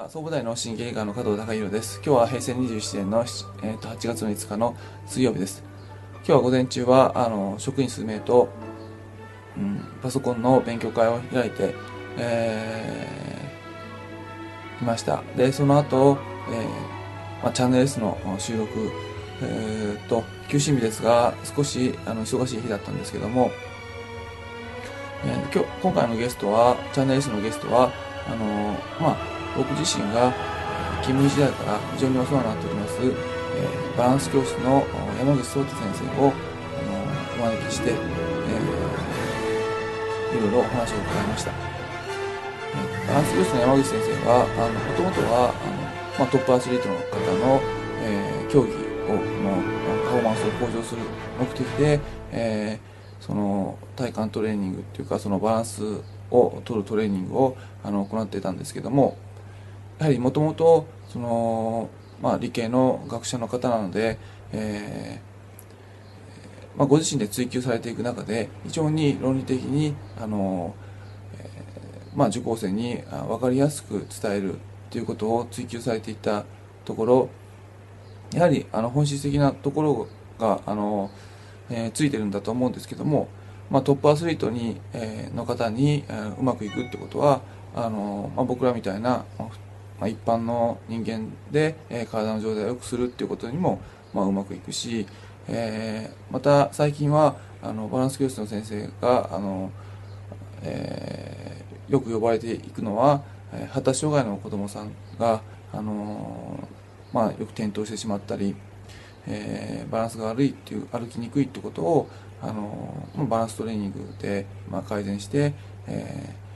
[0.00, 2.00] は総武大の神経科の加藤隆弘です。
[2.02, 3.20] 今日は平成27年の、
[3.62, 4.74] えー、と8月の5日の
[5.06, 5.62] 水曜日です。
[6.14, 8.48] 今日は午前中はあの職員数名と、
[9.58, 11.74] うん、パソコンの勉強会を開いて、
[12.16, 15.22] えー、いました。
[15.36, 16.16] でその後、
[16.50, 18.90] えーまあ、チャンネル S の収録、
[19.42, 23.50] えー、と休診日ですが少しあの忙しい日だったんですけども、
[25.26, 27.92] えー、今日今回のゲストはチャンネル S のゲストは
[28.26, 28.46] あの
[28.98, 30.32] まあ、僕自身が
[31.02, 34.86] 勤務時代から非常にお世話になっております、えー、バランス教室の
[35.18, 36.34] 山口聡太先生をあ
[36.86, 37.02] の
[37.44, 45.72] お招きして、えー、いろいろお話を伺いました、えー、バランス教室の山口先生はもともとはあの、
[46.18, 47.00] まあ、トップアスリートの方
[47.38, 47.60] の、
[48.02, 49.50] えー、競技をの
[50.04, 51.02] パフォーマンスを向上する
[51.38, 52.00] 目的で、
[52.32, 55.82] えー、その体幹トレーニングっていうかそのバランス
[56.30, 59.16] を取るトレーニングをあの行っていたんですけども
[60.00, 61.88] やはりもともとその、
[62.20, 64.18] まあ、理系の学者の方なので、
[64.52, 70.74] えーまあ、ご自身で追求されていく中で非常に論理的にあの、
[71.38, 74.58] えーまあ、受講生に分かりやすく伝える
[74.90, 76.44] ということを追求されていた
[76.84, 77.28] ところ
[78.32, 81.10] やはりあの本質的なところがあの、
[81.68, 83.28] えー、ついてるんだと思うんですけども
[83.70, 87.40] まあ、トップアスリートに、えー、の方に、えー、うまくいくってことは
[87.74, 89.48] あの、まあ、僕らみたいな、まあ、
[90.08, 93.80] 一般の人間で、え、体の状態を良くするっていうことにも、
[94.14, 95.06] まあ、うまくいくし、
[95.48, 99.70] えー、また最近はあのバランス教室の先生があの、
[100.62, 103.22] えー、よく呼ばれていくのは
[103.70, 106.68] 発達障害の子どもさんがあの、
[107.12, 108.54] まあ、よく転倒してしまったり、
[109.26, 112.08] えー、バランスが悪いっていう歩きにくいってことを
[112.42, 115.52] あのバランストレーニングで、まあ、改善して、
[115.86, 116.49] えー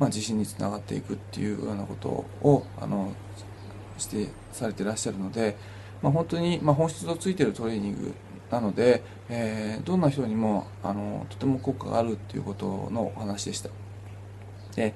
[0.00, 3.12] まあ、自信につながっていくっていうようなことをあの
[3.98, 5.56] してされてらっしゃるので、
[6.02, 8.14] まあ、本当に、まあ、本質のついてるトレーニング
[8.50, 13.68] なので、えー、どんな人にもあのとても効果があるっていうことのお話でした。
[14.74, 14.94] で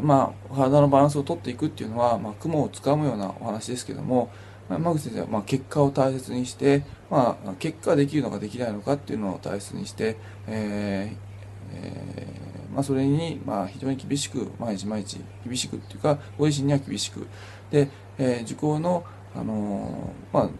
[0.00, 4.30] まあ、体のバランスをとっていくっていうのは、まあ、雲をつかむようなお話ですけども、
[4.70, 10.16] 山口先生はまあ結果を大切にして、まあ、結果できるのかできないのかっていうのを大切にして、
[10.46, 12.41] えーえー
[12.72, 17.26] まあ、それにまあ非常に厳しく毎日毎日厳しくっていうかご自身には厳しく
[17.70, 17.88] で、
[18.18, 20.50] えー、受講の、あのー、まあ、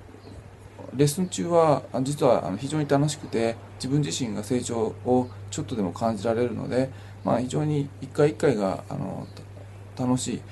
[0.94, 6.90] レッスン中は実は非常に楽しくて自分自身が成長をちょっとでも感じられるので、
[7.24, 9.26] まあ、非常に一回一回があの
[9.98, 10.42] 楽しい。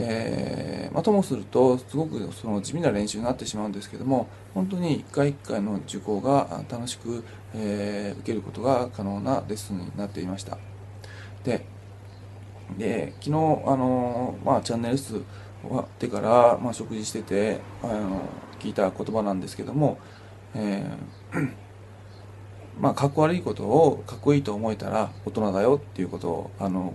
[0.00, 10.56] えー、まあ、ともするとすごくその地味な練習になってしまうんですけども本当に一回一回の受講が楽しく、えー、受けることが可能なレッスンになっていました
[11.44, 11.64] で
[12.76, 13.34] で昨日あ
[13.76, 15.22] の、まあ、チャンネル数
[15.62, 18.22] 終わってから、まあ、食事しててあの
[18.58, 19.98] 聞いた言葉なんですけども、
[20.54, 21.48] えー
[22.80, 26.94] まあ、かっこ悪いことをかっこいいと思えたら大人だよっていうことをあの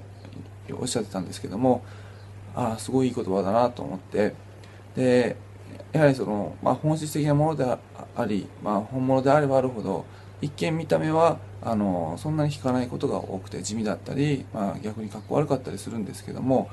[0.79, 1.83] おっしゃってたんですけども
[2.55, 4.33] ああすごいいい言葉だなと思って
[4.95, 5.35] で
[5.91, 10.05] やはりその、まあ、本質的なものであり、まあ、本物であればあるほど
[10.41, 16.69] 一見見た目はあのそんなに引かないことが多くて地味だったり、まあ、逆にかっこ悪かったりするんですけども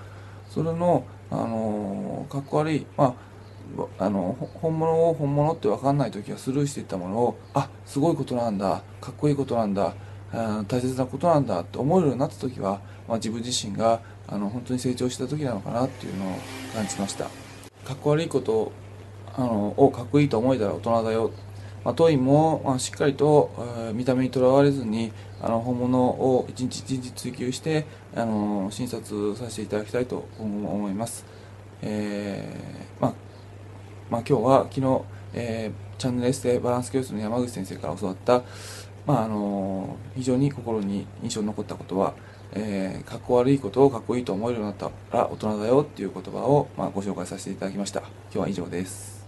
[0.48, 3.14] それのあのかっこ悪い、ま
[3.78, 9.94] あ、あの本物を本物って分かんない時はスルーしていったものをあすごいことなんだかっこいいことなんだ
[10.32, 16.34] 大切なことなんだって思えるようになった時は、まあ、自分自身があの本当に成長した時なのかなっていうのを
[16.74, 17.24] 感じました。
[17.84, 18.72] かっこ悪いこと
[19.34, 21.32] あのをかっこいいと思えたら大人だよ、
[21.84, 31.24] まあ、当院も、まあ、しっかりと、えー、見た目にとらわれずにあの本物を一日一日追求してあの診察させていただきたいと思います、
[31.82, 33.14] えー、まあ、
[34.10, 35.02] まあ、今日は昨日、
[35.34, 38.42] えー、チャンネル S でバランス教室の山口先生から教わった、
[39.06, 42.14] まあ、あの非常に心に印象に残ったことは
[42.52, 48.00] えー、かっこ悪いことをかっこいいと思えるようになったら大人だよっていう言葉を、まあ、ご紹介させていただきました。
[48.00, 49.19] 今日は以上です。